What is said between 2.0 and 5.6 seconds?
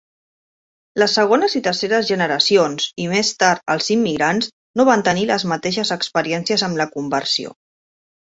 generacions, i més tard els immigrants, no van tenir les